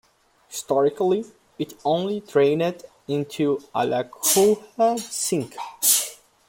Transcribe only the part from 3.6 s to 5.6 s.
Alachua Sink.